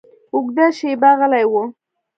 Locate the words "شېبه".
0.77-1.09